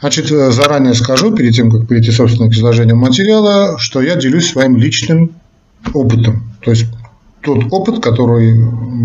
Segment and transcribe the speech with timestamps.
[0.00, 4.76] Значит, заранее скажу, перед тем, как перейти, собственно, к изложению материала, что я делюсь своим
[4.76, 5.32] личным
[5.94, 6.54] опытом.
[6.60, 6.86] То есть
[7.42, 8.56] тот опыт, который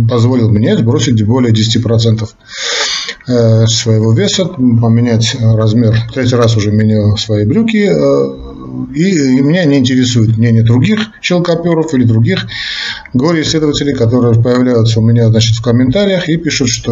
[0.09, 2.27] позволил мне сбросить более 10%
[3.27, 5.95] э, своего веса, поменять размер.
[6.13, 8.51] Третий раз уже менял свои брюки, э,
[8.95, 12.47] и меня не интересует мнение других щелкоперов или других
[13.13, 16.91] горе-исследователей, которые появляются у меня значит, в комментариях и пишут, что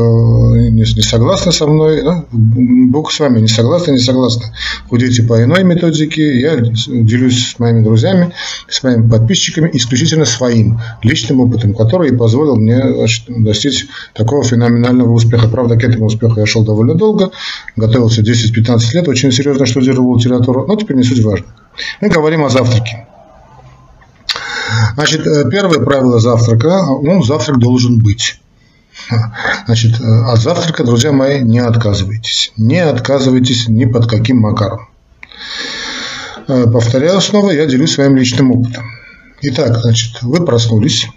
[0.55, 2.03] не, не согласны со мной.
[2.03, 4.45] Ну, Бог с вами, не согласны, не согласны.
[4.89, 6.39] Худейте по иной методике.
[6.39, 8.34] Я делюсь с моими друзьями,
[8.67, 15.47] с моими подписчиками исключительно своим личным опытом, который позволил мне значит, достичь такого феноменального успеха.
[15.47, 17.31] Правда, к этому успеху я шел довольно долго,
[17.75, 21.47] готовился 10-15 лет, очень серьезно штудировал литературу, но теперь не суть важно.
[22.02, 23.09] Мы говорим о завтраке.
[24.96, 28.40] Значит, э, первое правило завтрака, ну, завтрак должен быть.
[29.66, 32.52] Значит, э, от завтрака, друзья мои, не отказывайтесь.
[32.58, 34.90] Не отказывайтесь ни под каким макаром.
[36.48, 38.86] Э, повторяю снова, я делюсь своим личным опытом.
[39.42, 41.08] Итак, значит, вы проснулись,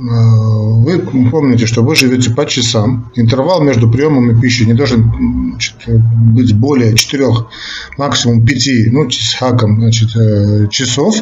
[0.00, 0.98] вы
[1.30, 3.10] помните, что вы живете по часам.
[3.16, 5.58] Интервал между приемами пищи не должен
[6.32, 7.26] быть более 4,
[7.96, 11.16] максимум 5, ну, с хаком, значит, э, часов.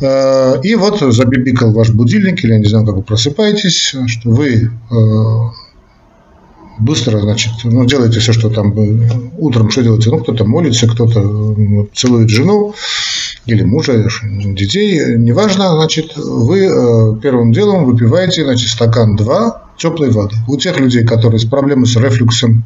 [0.00, 4.70] Э, и вот забибикал ваш будильник, или я не знаю, как вы просыпаетесь, что вы
[6.78, 8.74] быстро, значит, ну, делаете все, что там
[9.38, 11.56] утром, что делаете, ну, кто-то молится, кто-то
[11.94, 12.74] целует жену,
[13.46, 20.36] или мужа, детей, неважно, значит, вы э, первым делом выпиваете, значит, стакан 2 теплой воды.
[20.48, 22.64] У тех людей, которые с проблемой с рефлюксом,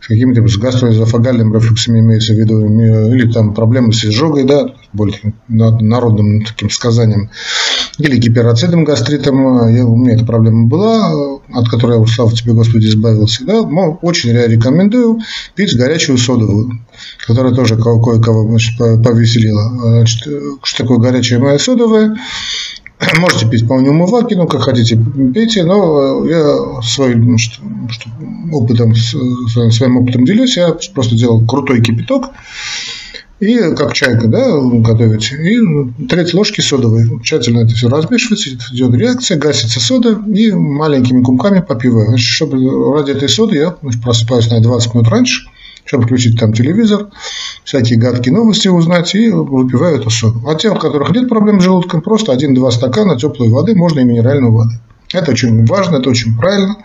[0.00, 5.34] с каким-то с гастроэзофагальным рефлюксом имеется в виду, или там проблемы с изжогой, да, более
[5.48, 7.30] народным таким сказанием,
[7.98, 12.86] или гипероцидным гастритом, я, у меня эта проблема была, от которой я, слава тебе, Господи,
[12.86, 15.20] избавился, да, но очень рекомендую
[15.54, 16.80] пить горячую содовую,
[17.26, 19.70] которая тоже кое-кого значит, повеселила.
[19.80, 20.28] Значит,
[20.62, 22.16] что такое горячая моя содовая?
[23.18, 24.98] Можете пить по умывалке, ну, как хотите,
[25.34, 27.60] пейте, но я своим что,
[27.90, 28.10] что,
[28.52, 32.30] опытом, своим опытом делюсь, я просто делал крутой кипяток,
[33.40, 37.20] и как чайка, да, готовите, и треть ложки содовой.
[37.22, 42.08] Тщательно это все размешивается, идет реакция, гасится сода, и маленькими кумками попиваю.
[42.08, 45.48] Значит, чтобы ради этой соды я просыпаюсь на 20 минут раньше,
[45.84, 47.08] чтобы включить там телевизор,
[47.64, 50.40] всякие гадкие новости узнать и выпиваю эту соду.
[50.48, 54.04] А тем, у которых нет проблем с желудком, просто один-два стакана теплой воды, можно и
[54.04, 54.80] минеральной воды.
[55.12, 56.76] Это очень важно, это очень правильно.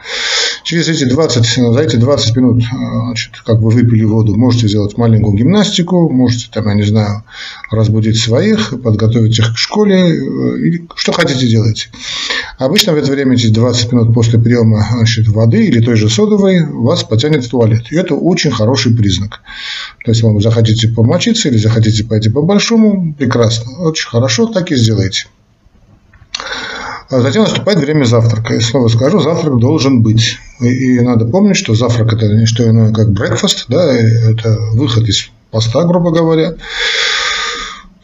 [0.63, 5.35] Через эти 20, за эти 20 минут, значит, как вы выпили воду, можете сделать маленькую
[5.35, 7.23] гимнастику, можете, там, я не знаю,
[7.71, 11.89] разбудить своих, подготовить их к школе, э, или что хотите делайте.
[12.57, 16.63] Обычно в это время, эти 20 минут после приема значит, воды или той же содовой,
[16.65, 17.91] вас потянет в туалет.
[17.91, 19.41] И это очень хороший признак.
[20.05, 25.25] То есть, вам захотите помочиться или захотите пойти по-большому, прекрасно, очень хорошо, так и сделайте.
[27.11, 28.55] А затем наступает время завтрака.
[28.55, 30.37] И снова скажу, завтрак должен быть.
[30.61, 35.07] И, и надо помнить, что завтрак это не что иное, как breakfast, да, это выход
[35.09, 36.55] из поста, грубо говоря.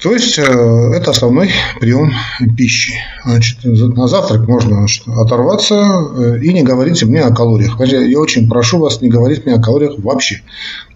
[0.02, 2.12] То есть э, это основной прием
[2.56, 2.94] пищи.
[3.26, 4.86] Значит, на завтрак можно
[5.16, 7.80] оторваться э, и не говорите мне о калориях.
[7.80, 10.42] Я очень прошу вас не говорить мне о калориях вообще.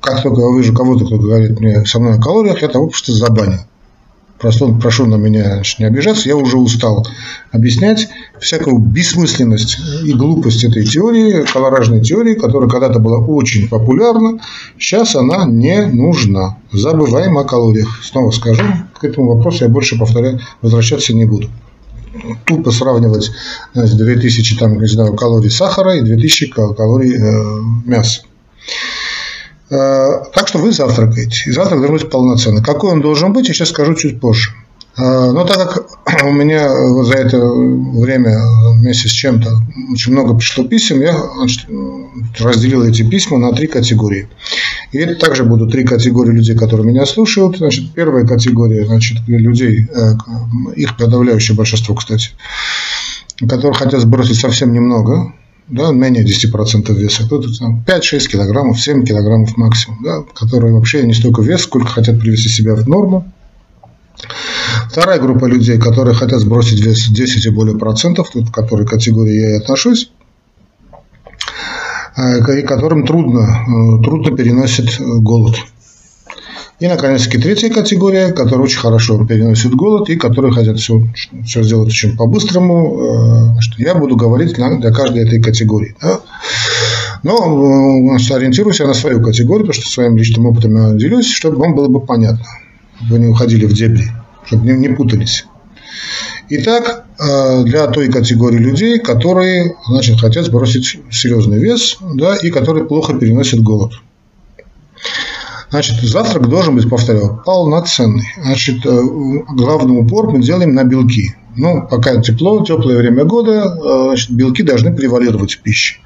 [0.02, 3.14] Как только я увижу кого-то, кто говорит мне со мной о калориях, я того просто
[3.14, 3.60] забаню.
[4.42, 7.06] Просто прошу на меня значит, не обижаться, я уже устал
[7.52, 8.10] объяснять
[8.40, 14.40] всякую бессмысленность и глупость этой теории, колоражной теории, которая когда-то была очень популярна,
[14.80, 16.58] сейчас она не нужна.
[16.72, 18.04] Забываем о калориях.
[18.04, 18.64] Снова скажу,
[19.00, 21.48] к этому вопросу я больше повторять, возвращаться не буду.
[22.46, 23.30] Тупо сравнивать
[23.76, 28.24] значит, 2000 там, не знаю, калорий сахара и 2000 калорий э, мяса.
[29.72, 31.50] Э, так что вы завтракаете.
[31.50, 32.62] И завтрак должен быть полноценный.
[32.62, 34.52] Какой он должен быть, я сейчас скажу чуть позже.
[34.98, 36.70] Э, но так как у меня
[37.06, 38.38] за это время,
[38.74, 39.50] вместе с чем-то,
[39.94, 41.16] очень много пришло писем, я
[42.40, 44.28] разделил эти письма на три категории.
[44.92, 47.58] И это также будут три категории людей, которые меня слушают.
[47.58, 50.12] Значит, первая категория значит, людей, э,
[50.76, 52.32] их подавляющее большинство, кстати,
[53.40, 55.34] которые хотят сбросить совсем немного,
[55.68, 61.14] да, менее 10% веса, кто-то там 5-6 килограммов, 7 килограммов максимум, да, которые вообще не
[61.14, 63.32] столько вес, сколько хотят привести себя в норму.
[64.90, 69.34] Вторая группа людей, которые хотят сбросить вес 10 и более процентов, тут к которой категории
[69.34, 70.12] я и отношусь,
[72.18, 75.56] э, и которым трудно, э, трудно переносит голод.
[76.82, 81.00] И, наконец-таки, третья категория, которая очень хорошо переносит голод и которые хотят все,
[81.46, 85.96] все сделать очень по-быстрому, э, что я буду говорить для, каждой этой категории.
[86.02, 86.22] Да?
[87.22, 91.58] Но значит, ориентируюсь я на свою категорию, потому что своим личным опытом я делюсь, чтобы
[91.58, 92.48] вам было бы понятно.
[93.08, 94.06] Вы не уходили в дебри,
[94.48, 95.46] чтобы не, не путались.
[96.50, 102.86] Итак, э, для той категории людей, которые значит, хотят сбросить серьезный вес да, и которые
[102.86, 103.92] плохо переносят голод.
[105.72, 108.28] Значит, завтрак должен быть, повторяю, полноценный.
[108.44, 109.02] Значит, э,
[109.56, 111.34] главный упор мы делаем на белки.
[111.56, 116.00] Ну, пока тепло, теплое время года, э, значит, белки должны превалировать в пище.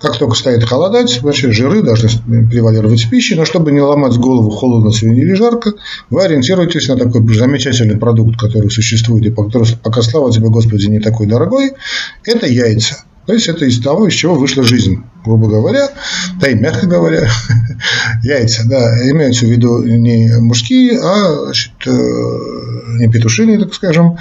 [0.00, 4.50] Как только стоит холодать, значит, жиры должны превалировать в пище, но чтобы не ломать голову
[4.50, 5.72] холодно, свиньи или жарко,
[6.10, 11.00] вы ориентируетесь на такой замечательный продукт, который существует, и который, пока, слава тебе, Господи, не
[11.00, 11.72] такой дорогой,
[12.24, 13.04] это яйца.
[13.28, 15.90] То есть это из того, из чего вышла жизнь, грубо говоря,
[16.40, 17.28] да и мягко говоря,
[18.24, 24.16] яйца, да, имеются в виду не мужские, а значит, э, не петушиные, так скажем,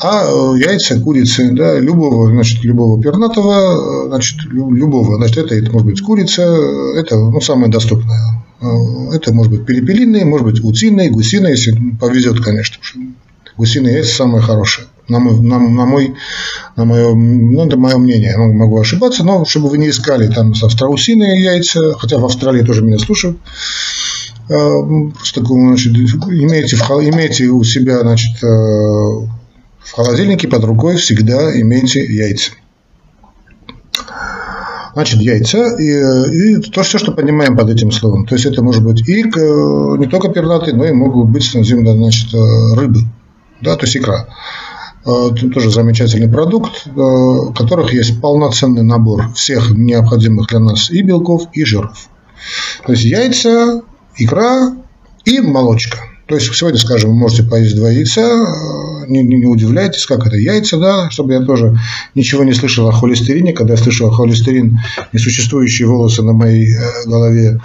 [0.00, 6.00] а яйца курицы, да, любого, значит, любого пернатого, значит, любого, значит, это, это может быть
[6.00, 6.42] курица,
[6.94, 8.44] это ну, самое доступное.
[9.12, 12.76] Это может быть перепелиные, может быть утиные, гусиные, если повезет, конечно.
[13.56, 16.14] Гусиные яйца самые хорошие на мой, на, на мой,
[16.76, 20.54] на мое, ну, это мое мнение, я могу ошибаться, но чтобы вы не искали там
[20.54, 23.38] страусиные яйца, хотя в Австралии тоже меня слушают,
[24.50, 32.04] просто значит, имейте, в, имейте у себя значит, э, в холодильнике под рукой всегда имейте
[32.04, 32.52] яйца.
[34.92, 38.26] Значит, яйца и, и то, все, что понимаем под этим словом.
[38.26, 42.74] То есть это может быть и не только пернатые, но и могут быть значит, э,
[42.74, 43.02] рыбы,
[43.60, 44.26] да, то есть икра.
[45.06, 51.02] Э, тоже замечательный продукт, э, у которых есть полноценный набор всех необходимых для нас и
[51.02, 52.10] белков, и жиров.
[52.84, 53.82] То есть яйца,
[54.16, 54.74] икра
[55.24, 55.98] и молочка.
[56.26, 60.26] То есть сегодня, скажем, вы можете поесть два яйца, э, не, не, не удивляйтесь, как
[60.26, 61.78] это яйца, да, чтобы я тоже
[62.14, 63.54] ничего не слышал о холестерине.
[63.54, 64.80] Когда я слышал о холестерин,
[65.14, 66.76] несуществующие волосы на моей
[67.06, 67.58] голове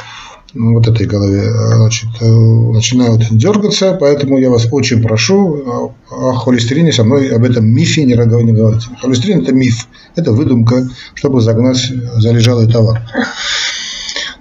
[0.56, 6.92] вот этой голове э, значит, э, начинают дергаться, поэтому я вас очень прошу о холестерине
[6.94, 8.16] со мной об этом мифе не
[8.54, 8.84] говорить.
[9.02, 13.02] Холестерин– это миф, это выдумка, чтобы загнать залежалый товар.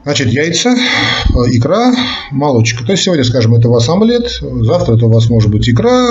[0.05, 1.95] Значит, яйца, э, икра,
[2.31, 2.85] молочка.
[2.85, 6.11] То есть сегодня, скажем, это у вас омлет, завтра это у вас может быть икра,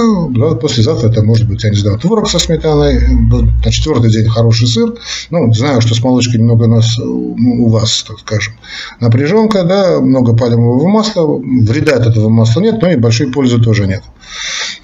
[0.60, 4.96] послезавтра это может быть, я не знаю, творог со сметаной, на четвертый день хороший сыр.
[5.30, 8.54] Ну, знаю, что с молочкой немного у нас, ну, у вас, так скажем,
[9.00, 13.86] напряженка, да, много пальмового масла, вреда от этого масла нет, но и большой пользы тоже
[13.86, 14.02] нет.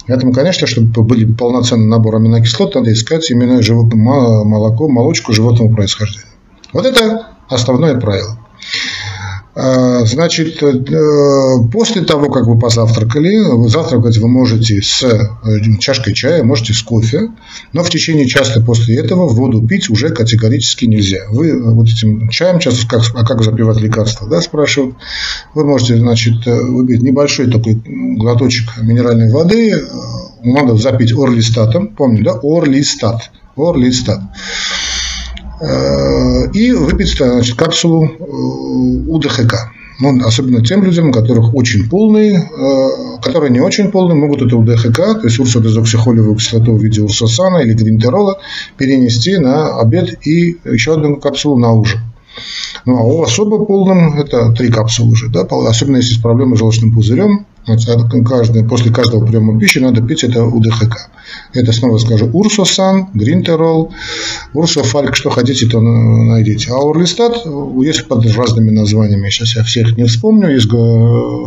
[0.06, 3.60] Поэтому, конечно, чтобы были полноценный набор аминокислот, надо искать именно
[4.44, 6.26] молоко, молочку животного происхождения.
[6.72, 8.39] Вот это основное правило.
[9.52, 10.72] А, значит, э,
[11.72, 15.18] после того, как вы позавтракали, завтракать вы можете с э,
[15.80, 17.30] чашкой чая, можете с кофе,
[17.72, 21.22] но в течение часа после этого воду пить уже категорически нельзя.
[21.30, 24.94] Вы вот этим чаем часто, как, а как запивать лекарства, да, спрашивают.
[25.54, 29.82] Вы можете, значит, э, выпить небольшой такой глоточек минеральной воды,
[30.44, 34.20] надо запить орлистатом, помню, да, орлистат, орлистат.
[35.60, 39.72] Э, и выпить значит, капсулу э, УДХК.
[40.00, 42.88] Ну, особенно тем людям, у которых очень полные, э,
[43.22, 47.74] которые не очень полные, могут это УДХК, то есть урсодезоксихолевую кислоту в виде урсосана или
[47.74, 48.38] гринтерола,
[48.78, 52.00] перенести на обед и еще одну капсулу на ужин.
[52.86, 56.60] Ну, а у особо полным это три капсулы уже, да, особенно если есть проблемы с
[56.60, 57.46] желчным пузырем,
[58.24, 61.10] каждый, после каждого приема пищи надо пить это УДХК.
[61.52, 63.92] Это снова скажу Урсосан, Гринтерол,
[64.54, 66.70] Урсофальк, что хотите, то найдите.
[66.72, 67.44] А Урлистат
[67.82, 69.28] есть под разными названиями.
[69.30, 70.50] Сейчас я всех не вспомню.
[70.50, 70.70] Есть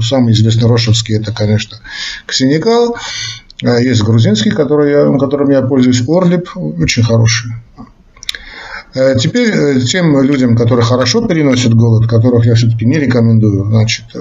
[0.08, 1.78] самый известный рошевский, это, конечно,
[2.26, 2.96] Ксеникал.
[3.64, 7.54] А есть грузинский, который я, которым я пользуюсь, Орлип, очень хороший.
[8.96, 14.06] Э, теперь э, тем людям, которые хорошо переносят голод, которых я все-таки не рекомендую, значит,
[14.14, 14.20] э,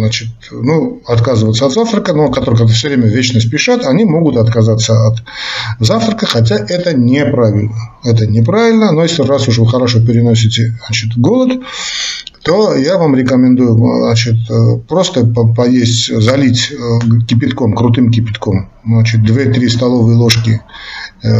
[0.00, 5.16] значит, ну, отказываться от завтрака, но которые все время вечно спешат, они могут отказаться от
[5.80, 7.74] завтрака, хотя это неправильно.
[8.04, 11.60] Это неправильно, но если раз уж вы хорошо переносите значит, голод,
[12.44, 14.36] то я вам рекомендую значит,
[14.86, 16.72] просто поесть, залить
[17.26, 20.60] кипятком, крутым кипятком, значит, 2-3 столовые ложки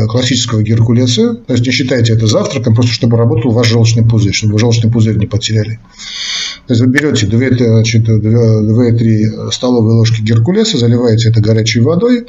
[0.08, 4.54] классического геркулеса, то есть не считайте это завтраком, просто чтобы работал ваш желчный пузырь, чтобы
[4.54, 5.78] вы желчный пузырь не потеряли.
[6.66, 12.26] То есть вы берете 2-3 столовые ложки геркулеса, заливаете это горячей водой,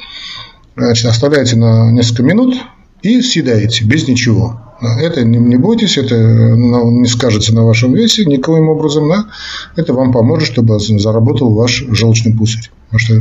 [0.76, 2.54] значит, оставляете на несколько минут
[3.02, 4.60] и съедаете без ничего.
[4.80, 9.26] Это не, не бойтесь, это не скажется на вашем весе никоим образом, да?
[9.74, 12.70] это вам поможет, чтобы заработал ваш желчный пузырь.
[12.90, 13.14] Потому что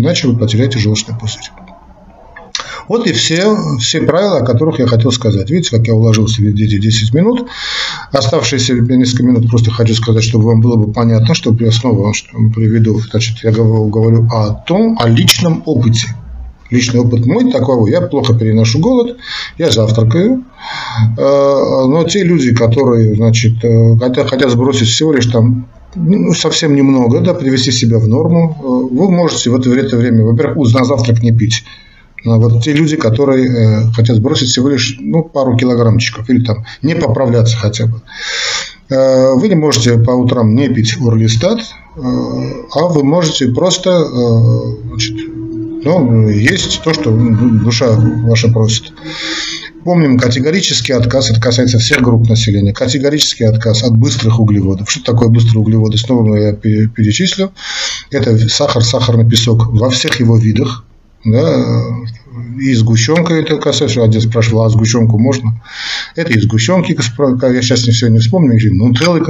[0.00, 1.50] иначе вы потеряете желчный пузырь.
[2.88, 5.50] Вот и все, все правила, о которых я хотел сказать.
[5.50, 7.48] Видите, как я уложился в эти 10 минут.
[8.12, 12.12] Оставшиеся несколько минут просто хочу сказать, чтобы вам было бы понятно, чтобы я снова
[12.54, 13.00] приведу.
[13.00, 16.08] Значит, я говорю о том, о личном опыте
[16.72, 19.18] личный опыт мой такого, я плохо переношу голод,
[19.58, 20.44] я завтракаю,
[21.18, 26.74] э, но те люди, которые, значит, э, хотят, хотят сбросить всего лишь там ну, совсем
[26.74, 31.22] немного, да, привести себя в норму, э, вы можете в это время, во-первых, на завтрак
[31.22, 31.64] не пить,
[32.24, 36.94] вот те люди, которые э, хотят сбросить всего лишь ну, пару килограммчиков или там не
[36.94, 38.00] поправляться хотя бы.
[38.90, 44.06] Э, вы не можете по утрам не пить урлистат, э, а вы можете просто
[44.88, 45.16] значит,
[45.84, 48.92] ну, есть то, что душа ваша просит.
[49.84, 54.88] Помним категорический отказ, это касается всех групп населения, категорический отказ от быстрых углеводов.
[54.88, 55.98] Что такое быстрые углеводы?
[55.98, 57.52] Снова я перечислю.
[58.12, 60.84] Это сахар, сахарный песок во всех его видах,
[61.24, 61.84] да,
[62.58, 65.62] и сгущенка это касается, один спрашивал, а сгущенку можно?
[66.16, 69.20] Это и сгущенки, я сейчас не все не вспомню, нутеллы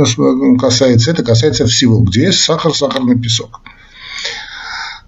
[0.58, 3.60] касается, это касается всего, где есть сахар, сахарный песок.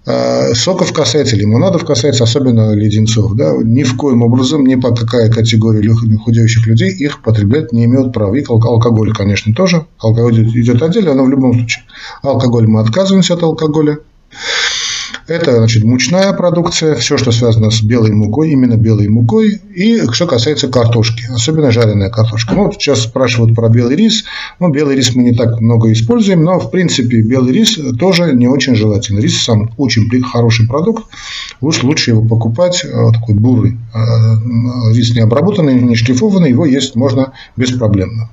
[0.07, 3.33] А, соков касается, лимонадов касается, особенно леденцов.
[3.33, 8.13] Да, ни в коем образом, ни по какая категория худеющих людей их потреблять не имеют
[8.13, 8.35] права.
[8.35, 9.87] И алкоголь, конечно, тоже.
[9.99, 11.85] Алкоголь идет отдельно, но в любом случае.
[12.21, 13.97] Алкоголь мы отказываемся от алкоголя.
[15.27, 19.59] Это, значит, мучная продукция, все, что связано с белой мукой, именно белой мукой.
[19.73, 22.53] И что касается картошки, особенно жареная картошка.
[22.53, 24.25] Ну, вот сейчас спрашивают про белый рис.
[24.59, 28.47] Ну, белый рис мы не так много используем, но, в принципе, белый рис тоже не
[28.47, 29.19] очень желательно.
[29.19, 31.05] Рис сам очень хороший продукт.
[31.59, 33.79] Уж лучше его покупать, э, такой бурый.
[33.95, 38.29] Э, рис не обработанный, не шлифованный, его есть можно беспроблемно.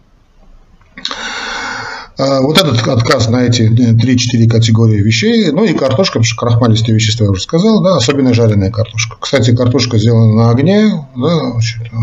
[2.18, 6.94] А, вот этот отказ на эти 3-4 категории вещей, ну и картошка, потому что крахмалистые
[6.94, 9.16] вещества я уже сказал, да, особенно жареная картошка.
[9.18, 11.96] Кстати, картошка сделана на огне, да, э,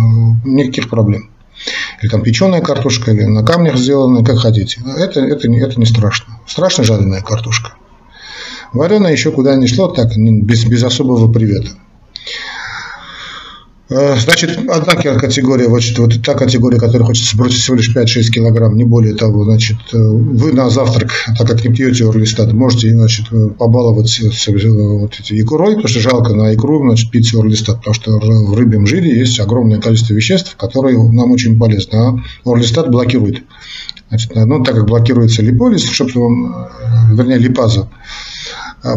[0.46, 1.30] никаких проблем.
[2.02, 4.82] Или там печеная картошка, или на камнях сделанная, как хотите.
[4.98, 6.40] Это, это, это не страшно.
[6.48, 7.74] Страшно жареная картошка.
[8.74, 11.72] Вареная еще куда ни шло, так, без, без особого привета.
[13.90, 18.78] Э, значит, одна категория, вот, вот та категория, которая хочет сбросить всего лишь 5-6 килограмм,
[18.78, 23.26] не более того, значит, э, вы на завтрак, так как не пьете орлистат, можете, значит,
[23.32, 28.12] э, побаловать вот эти икрой, потому что жалко на икру, значит, пить орлистат, потому что
[28.20, 32.16] в рыбьем жире есть огромное количество веществ, которые нам очень полезны, а
[32.46, 33.44] орлистат блокирует.
[34.10, 36.56] Значит, ну, так как блокируется липолиз, чтобы он,
[37.12, 37.90] вернее, липаза,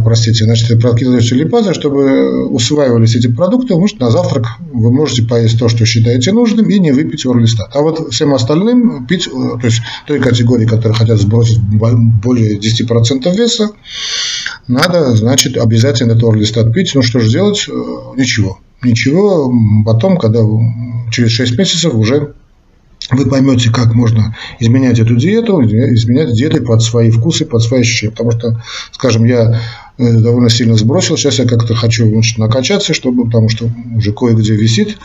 [0.04, 5.68] простите, значит, прокидываются липазы, чтобы усваивались эти продукты, может, на завтрак вы можете поесть то,
[5.68, 7.74] что считаете нужным, и не выпить орлистат.
[7.74, 13.34] А вот всем остальным пить, э, то есть той категории, которые хотят сбросить более 10%
[13.34, 13.70] веса,
[14.68, 16.92] надо, значит, обязательно этот орлистат пить.
[16.94, 17.66] Ну, что же делать?
[17.68, 17.72] Э,
[18.16, 18.58] ничего.
[18.82, 19.52] Ничего.
[19.84, 20.40] Потом, когда
[21.10, 22.34] через 6 месяцев уже
[23.10, 28.12] вы поймете, как можно изменять эту диету, изменять диеты под свои вкусы, под свои ощущения.
[28.12, 29.60] Потому что, скажем, я
[29.98, 32.06] э, довольно сильно сбросил, сейчас я как-то хочу
[32.38, 34.98] накачаться, чтобы, потому что уже кое-где висит.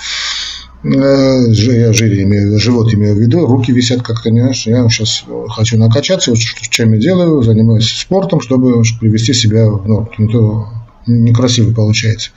[0.84, 5.24] Э, я жире имею, живот имею в виду, руки висят как-то, не знаешь, я сейчас
[5.50, 10.10] хочу накачаться, вот чем я делаю, занимаюсь спортом, чтобы привести себя в норму.
[10.18, 10.68] Не то
[11.08, 12.32] некрасиво получается.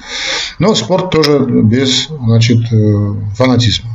[0.59, 3.90] Но спорт тоже без, значит, э, фанатизма.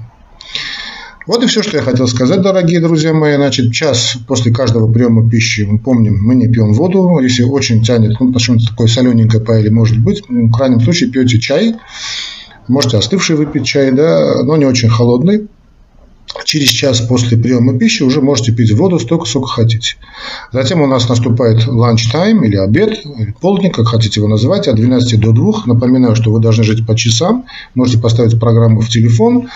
[1.28, 3.36] Вот и все, что я хотел сказать, дорогие друзья мои.
[3.36, 7.20] Значит, час после каждого приема пищи, мы помним, мы не пьем воду.
[7.20, 10.22] Если очень тянет, ну, что-нибудь такое солененькое поели, может быть.
[10.30, 11.76] В крайнем случае пьете чай.
[12.68, 15.48] Можете остывший выпить чай, да, но не очень холодный
[16.46, 19.96] через час после приема пищи уже можете пить воду столько, сколько хотите.
[20.54, 24.76] Затем у нас наступает lunch time или обед, или полдник, как хотите его называть, от
[24.76, 25.64] 12 до 2.
[25.66, 29.50] Напоминаю, что вы должны жить по часам, можете поставить программу в телефон.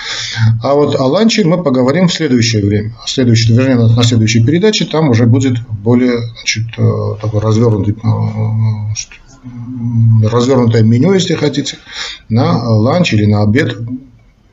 [0.61, 2.93] А вот о ланче мы поговорим в следующее время.
[3.05, 8.07] Следующее, вернее, на следующей передаче там уже будет более значит, э, такой развернутый э,
[10.27, 11.77] развернутое меню, если хотите,
[12.29, 13.77] на ланч или на обед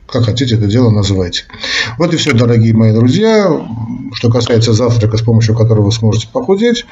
[0.07, 1.43] как хотите это дело называйте.
[1.97, 3.49] Вот и все, дорогие мои друзья.
[4.13, 6.85] Что касается завтрака, с помощью которого вы сможете похудеть.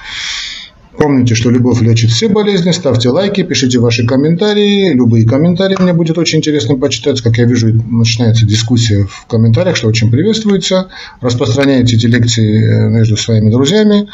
[0.98, 2.72] Помните, что любовь лечит все болезни.
[2.72, 4.94] Ставьте лайки, пишите ваши комментарии.
[4.94, 7.22] Любые комментарии мне будет очень интересно почитать.
[7.22, 10.90] Как я вижу, начинается дискуссия в комментариях, что очень приветствуется.
[11.22, 14.08] Распространяйте эти лекции э, между своими друзьями.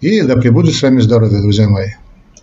[0.00, 1.90] И да пребудет с вами здоровье, друзья мои.